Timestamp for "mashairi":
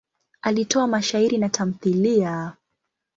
0.87-1.37